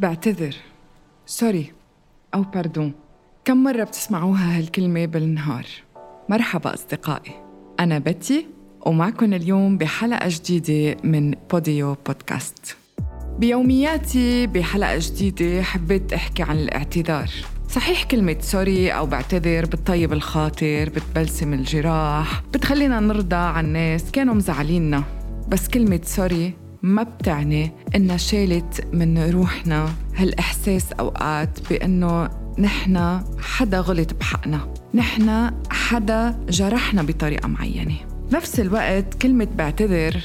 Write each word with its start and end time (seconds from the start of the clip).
بعتذر. 0.00 0.56
sorry 1.26 1.72
أو 2.34 2.42
pardon 2.42 2.92
كم 3.44 3.62
مرة 3.62 3.84
بتسمعوها 3.84 4.58
هالكلمة 4.58 5.06
بالنهار؟ 5.06 5.66
مرحبا 6.28 6.74
أصدقائي. 6.74 7.32
أنا 7.80 7.98
بتي 7.98 8.46
ومعكم 8.86 9.32
اليوم 9.34 9.78
بحلقة 9.78 10.28
جديدة 10.28 11.00
من 11.04 11.34
بوديو 11.50 11.96
بودكاست 12.06 12.76
بيومياتي 13.38 14.46
بحلقة 14.46 14.98
جديدة 14.98 15.62
حبيت 15.62 16.12
أحكي 16.12 16.42
عن 16.42 16.58
الاعتذار. 16.58 17.30
صحيح 17.68 18.04
كلمة 18.04 18.36
sorry 18.40 18.90
أو 18.90 19.06
بعتذر 19.06 19.66
بتطيب 19.66 20.12
الخاطر 20.12 20.88
بتبلسم 20.88 21.54
الجراح 21.54 22.42
بتخلينا 22.54 23.00
نرضى 23.00 23.36
عن 23.36 23.66
ناس 23.66 24.10
كانوا 24.10 24.34
مزعليننا. 24.34 25.04
بس 25.48 25.68
كلمة 25.68 26.00
سوري 26.04 26.59
ما 26.82 27.02
بتعني 27.02 27.72
إنها 27.94 28.16
شالت 28.16 28.86
من 28.92 29.30
روحنا 29.30 29.88
هالإحساس 30.16 30.92
أوقات 30.92 31.58
بإنه 31.70 32.28
نحن 32.58 33.20
حدا 33.38 33.80
غلط 33.80 34.14
بحقنا. 34.14 34.74
نحن 34.94 35.50
حدا 35.70 36.44
جرحنا 36.48 37.02
بطريقة 37.02 37.48
معينة. 37.48 37.96
نفس 38.32 38.60
الوقت 38.60 39.14
كلمة 39.22 39.48
بعتذر 39.56 40.16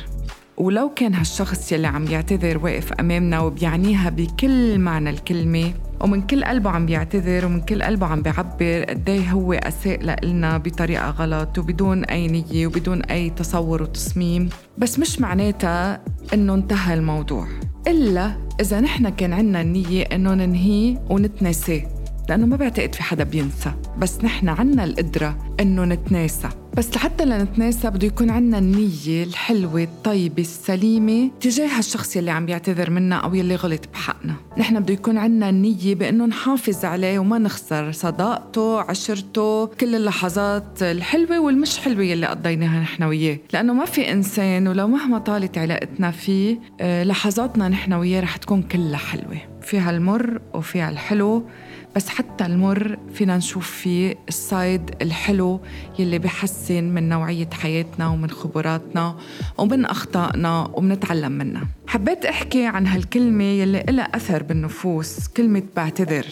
ولو 0.57 0.91
كان 0.95 1.13
هالشخص 1.13 1.71
يلي 1.71 1.87
عم 1.87 2.07
يعتذر 2.07 2.57
واقف 2.57 2.93
أمامنا 2.93 3.39
وبيعنيها 3.39 4.09
بكل 4.09 4.79
معنى 4.79 5.09
الكلمة 5.09 5.73
ومن 6.01 6.21
كل 6.21 6.43
قلبه 6.43 6.69
عم 6.69 6.85
بيعتذر 6.85 7.45
ومن 7.45 7.61
كل 7.61 7.83
قلبه 7.83 8.05
عم 8.07 8.21
بيعبر 8.21 8.83
قد 8.89 9.09
إيه 9.09 9.31
هو 9.31 9.53
اساء 9.53 10.25
لنا 10.25 10.57
بطريقة 10.57 11.09
غلط 11.09 11.57
وبدون 11.57 12.05
أي 12.05 12.27
نية 12.27 12.67
وبدون 12.67 13.01
أي 13.01 13.29
تصور 13.29 13.83
وتصميم. 13.83 14.49
بس 14.77 14.99
مش 14.99 15.21
معناتها 15.21 16.01
إنه 16.33 16.53
انتهى 16.53 16.93
الموضوع. 16.93 17.47
إلا 17.87 18.31
إذا 18.61 18.79
نحن 18.81 19.09
كان 19.09 19.33
عنا 19.33 19.61
النية 19.61 20.03
إنه 20.03 20.33
ننهيه 20.33 21.01
ونتناساه 21.09 21.81
لأنه 22.29 22.45
ما 22.45 22.55
بعتقد 22.55 22.95
في 22.95 23.03
حدا 23.03 23.23
بينسى. 23.23 23.71
بس 23.97 24.23
نحن 24.23 24.49
عنا 24.49 24.83
القدرة 24.83 25.37
إنه 25.59 25.85
نتناسى. 25.85 26.49
بس 26.77 26.95
لحتى 26.95 27.25
لنتناسى 27.25 27.89
بده 27.89 28.07
يكون 28.07 28.29
عنا 28.29 28.57
النية 28.57 29.23
الحلوة 29.23 29.83
الطيبة 29.83 30.41
السليمة 30.41 31.31
تجاه 31.41 31.79
الشخص 31.79 32.15
يلي 32.15 32.31
عم 32.31 32.49
يعتذر 32.49 32.89
منا 32.89 33.15
أو 33.15 33.35
يلي 33.35 33.55
غلط 33.55 33.81
بحقنا. 33.93 34.33
نحن 34.57 34.79
بده 34.79 34.93
يكون 34.93 35.17
عنا 35.17 35.49
النية 35.49 35.95
بأنه 35.95 36.25
نحافظ 36.25 36.85
عليه 36.85 37.19
وما 37.19 37.37
نخسر 37.37 37.91
صداقته 37.91 38.79
عشرته 38.81 39.65
كل 39.65 39.95
اللحظات 39.95 40.83
الحلوة 40.83 41.39
والمش 41.39 41.77
حلوة 41.77 42.03
يلي 42.03 42.25
قضيناها 42.27 42.81
نحن 42.81 43.03
وياه. 43.03 43.37
لأنه 43.53 43.73
ما 43.73 43.85
في 43.85 44.11
إنسان 44.11 44.67
ولو 44.67 44.87
مهما 44.87 45.19
طالت 45.19 45.57
علاقتنا 45.57 46.11
فيه 46.11 46.59
آه، 46.81 47.03
لحظاتنا 47.03 47.69
نحن 47.69 47.93
وياه 47.93 48.21
رح 48.21 48.37
تكون 48.37 48.61
كلها 48.61 48.97
حلوة. 48.97 49.54
فيها 49.65 49.91
المر 49.91 50.41
وفيها 50.53 50.89
الحلو 50.89 51.43
بس 51.95 52.09
حتى 52.09 52.45
المر 52.45 52.97
فينا 53.13 53.37
نشوف 53.37 53.71
فيه 53.71 54.15
السايد 54.27 54.95
الحلو 55.01 55.59
يلي 55.99 56.19
بحسن 56.19 56.83
من 56.83 57.09
نوعية 57.09 57.49
حياتنا 57.53 58.07
ومن 58.07 58.29
خبراتنا 58.29 59.15
ومن 59.57 59.85
أخطائنا 59.85 60.71
وبنتعلم 60.73 61.31
منها. 61.31 61.67
حبيت 61.87 62.25
أحكي 62.25 62.65
عن 62.65 62.87
هالكلمة 62.87 63.43
يلي 63.43 63.81
إلها 63.89 64.15
أثر 64.15 64.43
بالنفوس 64.43 65.27
كلمة 65.27 65.63
بعتذر. 65.75 66.25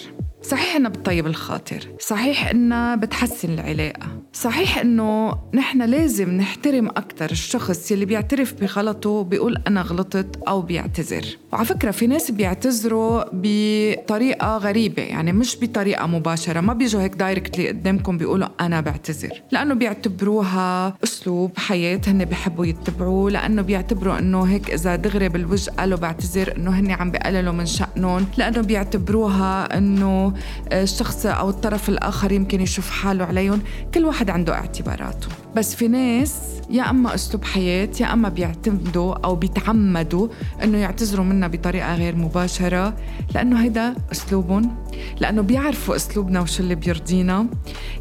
صحيح 0.44 0.75
انها 0.75 0.89
بتطيب 0.89 1.27
الخاطر. 1.27 1.88
صحيح 1.99 2.49
انها 2.49 2.95
بتحسن 2.95 3.53
العلاقة. 3.53 4.08
صحيح 4.33 4.77
إنه 4.77 5.35
نحن 5.53 5.81
لازم 5.81 6.30
نحترم 6.30 6.88
أكثر 6.88 7.31
الشخص 7.31 7.91
يلي 7.91 8.05
بيعترف 8.05 8.53
بغلطه 8.53 9.23
بيقول 9.23 9.58
أنا 9.67 9.81
غلطت 9.81 10.39
أو 10.47 10.61
بيعتذر. 10.61 11.25
وعلى 11.53 11.66
فكرة 11.66 11.91
في 11.91 12.08
ناس 12.08 12.31
بيعتذروا 12.31 13.23
بطريقة 13.33 14.58
غريبة 14.58 15.03
يعني 15.03 15.33
مش 15.33 15.58
بطريقة 15.61 16.08
مباشرة. 16.08 16.61
ما 16.61 16.73
بيجوا 16.73 17.02
هيك 17.02 17.16
دايركتلي 17.16 17.67
قدامكم 17.67 18.17
بيقولوا 18.17 18.47
أنا 18.61 18.81
بعتذر. 18.81 19.41
لأنه 19.51 19.73
بيعتبروها 19.73 20.97
أسلوب 21.03 21.51
حياة 21.57 22.01
هن 22.07 22.25
بيحبوا 22.25 22.66
يتبعوه 22.66 23.31
لأنه 23.31 23.62
بيعتبروا 23.62 24.19
إنه 24.19 24.44
هيك 24.44 24.69
إذا 24.72 24.96
دغري 24.96 25.29
بالوجه 25.29 25.72
قالوا 25.72 25.97
بعتذر 25.97 26.56
إنه 26.57 26.72
هن 26.79 26.91
عم 26.91 27.12
بقللوا 27.12 27.53
من 27.53 27.66
شأنهم. 27.66 28.25
لأنه 28.38 28.62
بيعتبروها 28.62 29.78
إنه 29.78 30.32
الشخص 30.71 31.25
أو 31.25 31.49
الطرف 31.49 31.89
الآخر 31.89 32.31
يمكن 32.31 32.61
يشوف 32.61 32.89
حاله 32.89 33.25
عليهم. 33.25 33.61
كل 33.94 34.05
واحد 34.05 34.29
عنده 34.29 34.53
اعتباراته. 34.53 35.27
بس 35.55 35.75
في 35.75 35.88
ناس 35.88 36.33
يا 36.69 36.89
أما 36.89 37.16
أسلوب 37.16 37.44
حياة 37.44 37.89
يا 37.99 38.13
أما 38.13 38.29
بيعتمدوا 38.29 39.13
أو 39.13 39.35
بيتعمدوا 39.35 40.27
أنه 40.63 40.77
يعتذروا 40.77 41.25
منا 41.25 41.47
بطريقة 41.47 41.95
غير 41.95 42.16
مباشرة 42.16 42.95
لأنه 43.35 43.63
هيدا 43.63 43.95
أسلوبهم 44.11 44.75
لأنه 45.19 45.41
بيعرفوا 45.41 45.95
أسلوبنا 45.95 46.41
وشو 46.41 46.63
اللي 46.63 46.75
بيرضينا 46.75 47.47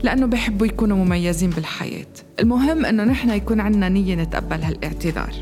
لأنه 0.02 0.26
بيحبوا 0.26 0.66
يكونوا 0.66 1.04
مميزين 1.04 1.50
بالحياة. 1.50 2.06
المهم 2.40 2.84
أنه 2.84 3.04
نحن 3.04 3.30
يكون 3.30 3.60
عنا 3.60 3.88
نية 3.88 4.14
نتقبل 4.14 4.62
هالاعتذار. 4.62 5.32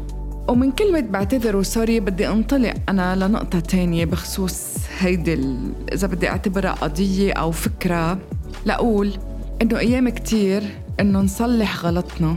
ومن 0.48 0.72
كلمة 0.72 1.00
بعتذر 1.00 1.56
وسوري 1.56 2.00
بدي 2.00 2.28
أنطلق 2.28 2.74
أنا 2.88 3.16
لنقطة 3.16 3.60
تانية 3.60 4.04
بخصوص 4.04 4.60
هيدي 5.00 5.38
إذا 5.92 6.06
بدي 6.06 6.28
أعتبرها 6.28 6.72
قضية 6.72 7.32
أو 7.32 7.50
فكرة 7.50 8.18
لأقول 8.66 9.12
إنه 9.62 9.78
أيام 9.78 10.08
كتير 10.08 10.62
إنه 11.00 11.20
نصلح 11.20 11.84
غلطنا 11.84 12.36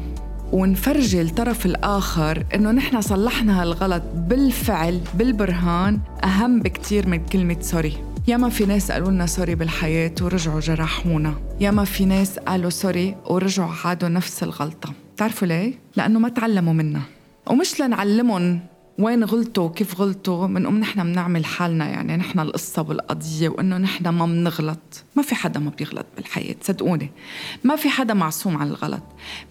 ونفرجي 0.51 1.22
الطرف 1.22 1.66
الآخر 1.66 2.46
إنه 2.56 2.72
نحن 2.72 3.01
صلحنا 3.01 3.62
هالغلط 3.62 4.03
بالفعل 4.16 5.00
بالبرهان 5.13 6.00
أهم 6.24 6.59
بكتير 6.59 7.07
من 7.07 7.25
كلمة 7.25 7.57
sorry. 7.62 7.94
ياما 8.28 8.50
في 8.50 8.66
ناس 8.66 8.91
قالوا 8.91 9.12
لنا 9.12 9.25
sorry 9.26 9.56
بالحياة 9.56 10.12
ورجعوا 10.22 10.59
جرحونا. 10.59 11.34
ياما 11.59 11.84
في 11.84 12.06
ناس 12.06 12.40
قالوا 12.40 12.69
sorry 12.70 13.16
ورجعوا 13.25 13.72
عادوا 13.85 14.09
نفس 14.09 14.44
الغلطة. 14.44 14.94
بتعرفوا 15.16 15.47
ليه؟ 15.47 15.74
لأنه 15.95 16.19
ما 16.19 16.30
تعلموا 16.30 16.74
منها 16.74 17.01
ومش 17.47 17.81
لنعلمهم 17.81 18.59
وين 19.00 19.24
غلطوا 19.24 19.64
وكيف 19.64 20.02
غلطوا 20.02 20.48
بنقوم 20.48 20.80
نحن 20.80 21.04
بنعمل 21.04 21.46
حالنا 21.46 21.90
يعني 21.90 22.18
نحن 22.18 22.40
القصة 22.40 22.81
والقضية 22.81 23.50
وإنه 23.50 23.78
نحن 23.78 24.09
ما 24.09 24.26
بنغلط 24.26 25.04
ما 25.16 25.24
في 25.24 25.36
حدا 25.36 25.59
ما 25.59 25.72
بيغلط 25.78 26.06
بالحياة 26.18 26.56
صدقوني. 26.62 27.12
ما 27.64 27.76
في 27.76 27.90
حدا 27.90 28.14
معصوم 28.14 28.58
عن 28.58 28.68
الغلط. 28.68 29.04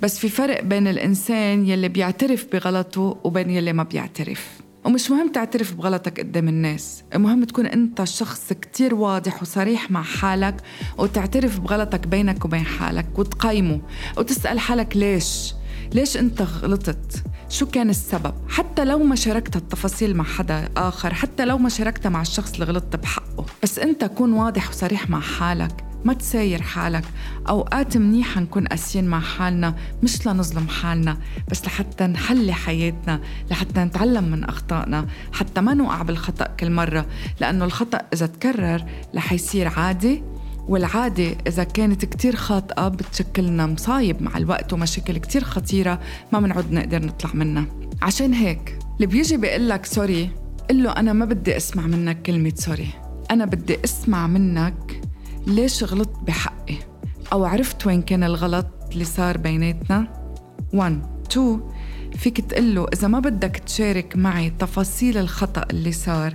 بس 0.02 0.18
في 0.18 0.28
فرق 0.28 0.62
بين 0.62 0.88
الإنسان 0.88 1.66
يلي 1.66 1.88
بيعترف 1.88 2.46
بغلطه 2.52 3.16
وبين 3.24 3.50
يلي 3.50 3.72
ما 3.72 3.82
بيعترف. 3.82 4.48
ومش 4.84 5.10
مهم 5.10 5.32
تعترف 5.32 5.74
بغلطك 5.74 6.20
قدام 6.20 6.48
الناس 6.48 7.02
المهم 7.14 7.44
تكون 7.44 7.66
أنت 7.66 8.04
شخص 8.04 8.52
كتير 8.52 8.94
واضح 8.94 9.42
وصريح 9.42 9.90
مع 9.90 10.02
حالك 10.02 10.56
وتعترف 10.98 11.60
بغلطك 11.60 12.06
بينك 12.06 12.44
وبين 12.44 12.64
حالك 12.64 13.18
وتقيمه 13.18 13.80
وتسأل 14.16 14.58
حالك 14.60 14.96
ليش. 14.96 15.54
ليش 15.94 16.16
انت 16.16 16.42
غلطت؟ 16.42 17.24
شو 17.48 17.66
كان 17.66 17.90
السبب؟ 17.90 18.34
حتى 18.48 18.84
لو 18.84 18.98
ما 18.98 19.16
شاركت 19.16 19.56
التفاصيل 19.56 20.16
مع 20.16 20.24
حدا 20.24 20.68
آخر 20.76 21.14
حتى 21.14 21.44
لو 21.44 21.58
ما 21.58 21.68
شاركتها 21.68 22.08
مع 22.10 22.20
الشخص 22.20 22.52
اللي 22.52 22.64
غلطت 22.64 22.96
بحقه. 22.96 23.46
بس 23.62 23.78
أنت 23.78 24.04
كون 24.04 24.32
واضح 24.32 24.68
وصريح 24.68 25.10
مع 25.10 25.20
حالك 25.20 25.84
ما 26.04 26.12
تساير 26.12 26.62
حالك. 26.62 27.04
أوقات 27.48 27.96
منيحة 27.96 28.40
نكون 28.40 28.66
قاسيين 28.66 29.04
مع 29.04 29.20
حالنا 29.20 29.74
مش 30.02 30.26
لنظلم 30.26 30.68
حالنا 30.68 31.18
بس 31.50 31.64
لحتى 31.66 32.06
نحلي 32.06 32.52
حياتنا 32.52 33.20
لحتى 33.50 33.80
نتعلم 33.80 34.24
من 34.24 34.44
أخطائنا. 34.44 35.06
حتى 35.32 35.60
ما 35.60 35.74
نوقع 35.74 36.02
بالخطأ 36.02 36.44
كل 36.44 36.70
مرة 36.70 37.06
لأنه 37.40 37.64
الخطأ 37.64 37.98
إذا 38.12 38.26
تكرر 38.26 38.84
رح 39.14 39.32
يصير 39.32 39.68
عادي. 39.68 40.22
والعادة 40.68 41.36
إذا 41.46 41.64
كانت 41.64 42.04
كتير 42.04 42.36
خاطئة 42.36 42.88
بتشكلنا 42.88 43.66
مصايب 43.66 44.22
مع 44.22 44.36
الوقت 44.36 44.72
ومشاكل 44.72 45.18
كتير 45.18 45.44
خطيرة 45.44 46.00
ما 46.32 46.40
بنعود 46.40 46.72
نقدر 46.72 47.06
نطلع 47.06 47.30
منها. 47.34 47.66
عشان 48.02 48.34
هيك 48.34 48.78
اللي 48.96 49.06
بيجي 49.06 49.36
بيقول 49.36 49.68
لك 49.68 49.86
sorry 49.86 50.30
قل 50.70 50.82
له 50.82 50.90
أنا 50.90 51.12
ما 51.12 51.24
بدي 51.24 51.56
أسمع 51.56 51.86
منك 51.86 52.22
كلمة 52.22 52.52
sorry. 52.56 52.88
أنا 53.30 53.44
بدي 53.44 53.76
أسمع 53.84 54.26
منك 54.26 55.00
ليش 55.46 55.84
غلطت 55.84 56.18
بحقي؟ 56.22 56.76
أو 57.32 57.44
عرفت 57.44 57.86
وين 57.86 58.02
كان 58.02 58.24
الغلط 58.24 58.66
اللي 58.92 59.04
صار 59.04 59.38
بيناتنا؟ 59.38 60.08
1 60.72 61.02
2 61.32 61.60
فيك 62.16 62.40
تقول 62.40 62.74
له 62.74 62.86
إذا 62.92 63.08
ما 63.08 63.20
بدك 63.20 63.56
تشارك 63.56 64.16
معي 64.16 64.50
تفاصيل 64.50 65.18
الخطأ 65.18 65.66
اللي 65.70 65.92
صار 65.92 66.34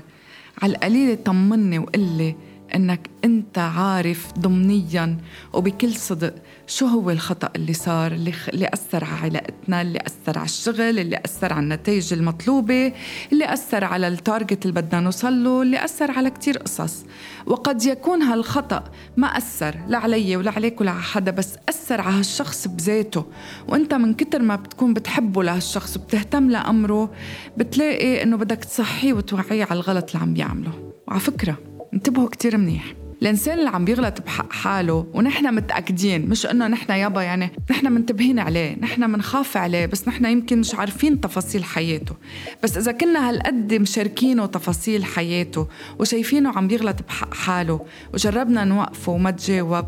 على 0.62 0.71
القليلة 0.71 1.15
طمني 1.15 1.80
وقل 1.80 2.00
لي 2.18 2.35
إنك 2.75 3.10
أنت 3.25 3.58
عارف 3.58 4.34
ضمنيا 4.40 5.18
وبكل 5.54 5.94
صدق 5.96 6.34
شو 6.68 6.86
هو 6.86 7.12
الخطأ 7.12 7.50
اللي 7.56 7.74
صار 7.74 8.12
اللي, 8.12 8.31
خ... 8.31 8.50
اللي 8.50 8.69
أثر 8.74 9.04
على 9.04 9.18
علاقتنا 9.24 9.81
اللي 9.81 10.00
أثر 10.00 10.38
على 10.38 10.46
الشغل 10.46 10.81
اللي 10.81 11.19
أثر 11.25 11.54
على 11.54 11.64
النتائج 11.64 12.14
المطلوبة 12.14 12.94
اللي 13.31 13.54
أثر 13.54 13.84
على 13.84 14.08
التارجت 14.08 14.66
اللي 14.66 14.81
بدنا 14.81 15.02
نوصل 15.02 15.44
له 15.44 15.62
اللي 15.62 15.86
أثر 15.86 16.12
على 16.12 16.30
كتير 16.30 16.58
قصص. 16.58 17.06
وقد 17.46 17.86
يكون 17.86 18.22
هالخطأ 18.22 18.84
ما 19.18 19.28
أثر 19.28 19.75
لا 19.88 19.98
علي 19.98 20.36
ولا 20.36 20.52
عليك 20.52 20.81
ولا 20.81 20.92
على 20.92 21.02
حدا 21.02 21.31
بس 21.31 21.56
أثر 21.69 22.02
على 22.02 22.19
هالشخص 22.19 22.68
بذاته. 22.68 23.25
وأنت 23.68 23.94
من 23.94 24.14
كتر 24.14 24.42
ما 24.42 24.56
بتكون 24.56 24.94
بتحبه 24.94 25.44
لهالشخص 25.44 25.98
وبتهتم 25.98 26.50
لأمره 26.50 27.12
بتلاقي 27.58 28.24
إنه 28.24 28.38
بدك 28.38 28.58
تصحيه 28.66 29.14
وتوعيه 29.14 29.64
على 29.64 29.80
الغلط 29.80 30.10
اللي 30.10 30.24
عم 30.24 30.34
بيعمله 30.34 30.94
وعلى 31.08 31.19
فكرة 31.19 31.58
انتبهوا 31.97 32.29
كتير 32.29 32.57
منيح. 32.57 32.94
الإنسان 33.21 33.59
اللي 33.59 33.69
عم 33.69 33.85
بيغلط 33.85 34.21
بحق 34.21 34.53
حاله 34.53 35.07
ونحن 35.13 35.55
متأكدين 35.55 36.29
مش 36.29 36.45
إنه 36.45 36.67
نحن 36.67 36.91
يابا 36.91 37.21
يعني 37.21 37.49
نحن 37.71 37.91
منتبهين 37.91 38.39
عليه 38.39 38.75
نحن 38.79 39.09
منخاف 39.09 39.57
عليه 39.57 39.85
بس 39.85 40.07
نحن 40.07 40.25
يمكن 40.25 40.59
مش 40.59 40.75
عارفين 40.75 41.21
تفاصيل 41.21 41.63
حياته. 41.63 42.15
بس 42.63 42.77
إذا 42.77 42.91
كنا 42.91 43.29
هالقد 43.29 43.73
مشاركينه 43.73 44.45
تفاصيل 44.45 45.05
حياته 45.05 45.67
وشايفينه 45.99 46.49
عم 46.57 46.67
بيغلط 46.67 47.01
بحق 47.07 47.33
حاله 47.33 47.85
وجربنا 48.13 48.63
نوقفه 48.63 49.11
وما 49.11 49.31
تجاوب 49.31 49.85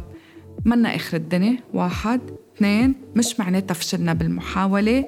منا 0.66 0.96
آخر 0.96 1.18
الدنيا. 1.18 1.58
واحد 1.74 2.22
اثنين 2.56 2.96
مش 3.16 3.40
معناتها 3.40 3.74
فشلنا 3.74 4.14
بالمحاولة. 4.14 5.06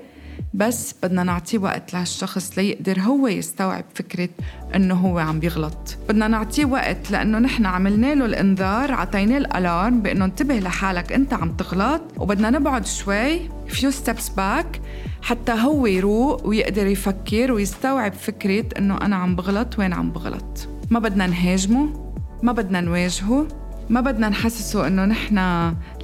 بس 0.54 0.96
بدنا 1.04 1.24
نعطيه 1.24 1.58
وقت 1.58 1.94
لهالشخص 1.94 2.58
ليقدر 2.58 3.00
هو 3.00 3.28
يستوعب 3.28 3.84
فكرة 3.96 4.30
إنه 4.76 4.96
هو 4.96 5.20
عم 5.20 5.40
بيغلط. 5.40 5.98
بدنا 6.10 6.28
نعطيه 6.28 6.66
وقت 6.66 7.12
لأنه 7.12 7.40
نحن 7.40 7.66
عملنا 7.66 8.16
له 8.16 8.26
الإنذار 8.26 8.92
عطيناه 8.92 9.38
الألارم 9.38 10.02
بإنه 10.02 10.26
انتبه 10.26 10.60
لحالك 10.60 11.14
أنت 11.14 11.34
عم 11.34 11.52
تغلط. 11.52 12.02
وبدنا 12.18 12.50
نبعد 12.50 12.86
شوي 12.86 13.50
few 13.50 13.92
steps 14.04 14.30
back 14.38 14.80
حتى 15.22 15.52
هو 15.52 15.86
يروق 15.86 16.48
ويقدر 16.48 16.88
يفكر 16.88 17.52
ويستوعب 17.52 18.14
فكرة 18.14 18.66
إنه 18.78 18.98
أنا 18.98 19.16
عم 19.16 19.36
بغلط 19.36 19.80
وين 19.80 19.94
عم 19.94 20.12
بغلط. 20.12 20.68
ما 20.90 21.00
بدنا 21.00 21.28
نهاجمه 21.28 22.12
ما 22.44 22.52
بدنا 22.52 22.82
نواجهه. 22.82 23.48
ما 23.92 24.02
بدنا 24.02 24.30
نحسسه 24.30 24.88
إنه 24.88 25.06
نحن 25.06 25.38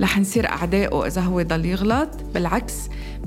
رح 0.01 0.19
نصير 0.19 0.48
اعدائه 0.50 1.07
إذا 1.07 1.22
هو 1.22 1.42
ضل 1.42 1.66
يغلط. 1.66 2.10
بالعكس 2.34 2.74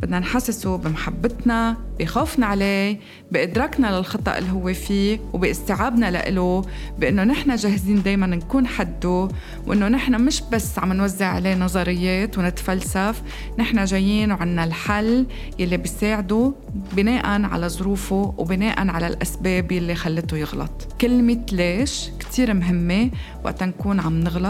بدنا 0.02 0.18
نحسسه 0.18 0.76
بمحبتنا 0.76 1.76
بخوفنا 1.98 2.46
عليه 2.46 3.00
بإدراكنا 3.32 3.96
للخطأ 3.98 4.38
اللي 4.38 4.50
هو 4.50 4.74
فيه 4.74 5.20
وباستيعابنا 5.32 6.30
له 6.30 6.64
بأنه 6.98 7.24
نحن 7.24 7.56
جاهزين 7.56 8.02
دايما 8.02 8.26
نكون 8.26 8.66
حده 8.66 9.28
وأنه 9.66 9.88
نحن 9.88 10.20
مش 10.20 10.42
بس 10.52 10.78
عم 10.78 10.92
نوزع 10.92 11.26
عليه 11.26 11.54
نظريات 11.54 12.38
ونتفلسف 12.38 13.22
نحن 13.58 13.84
جايين 13.84 14.32
وعنا 14.32 14.64
الحل 14.64 15.26
يلي 15.58 15.76
بيساعده 15.76 16.52
بناء 16.92 17.26
على 17.26 17.68
ظروفه 17.68 18.34
وبناء 18.38 18.88
على 18.88 19.06
الأسباب 19.06 19.72
يلي 19.72 19.94
خلته 19.94 20.36
يغلط. 20.36 20.88
كلمة 21.00 21.46
ليش 21.52 22.08
كتير 22.20 22.54
مهمة 22.54 23.10
وقت 23.44 23.62
نكون 23.62 24.00
عم 24.00 24.20
نغلط. 24.20 24.49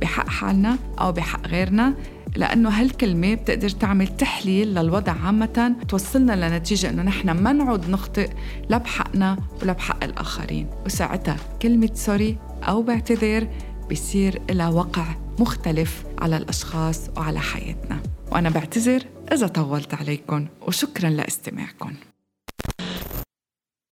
بحق 0.00 0.28
حالنا 0.28 0.78
أو 1.00 1.12
بحق 1.12 1.46
غيرنا 1.46 1.94
لأنه 2.36 2.68
هالكلمة 2.68 3.34
بتقدر 3.34 3.68
تعمل 3.68 4.08
تحليل 4.16 4.74
للوضع 4.74 5.12
عامة 5.12 5.76
توصلنا 5.88 6.48
لنتيجة 6.48 6.90
إنه 6.90 7.02
نحن 7.02 7.30
ما 7.30 7.52
نعود 7.52 7.90
نخطئ 7.90 8.30
لا 8.68 8.78
بحقنا 8.78 9.38
ولا 9.62 9.72
بحق 9.72 10.04
الآخرين. 10.04 10.66
وساعتها 10.86 11.36
كلمة 11.62 11.90
سوري 11.94 12.38
أو 12.62 12.82
بعتذر 12.82 13.48
بصير 13.90 14.42
لها 14.50 14.68
وقع 14.68 15.04
مختلف 15.38 16.04
على 16.18 16.36
الأشخاص 16.36 17.10
وعلى 17.16 17.40
حياتنا. 17.40 18.00
وأنا 18.32 18.50
بعتذر 18.50 19.02
إذا 19.32 19.46
طولت 19.46 19.94
عليكم 19.94 20.46
وشكرا 20.66 21.10
لاستماعكم 21.10 21.92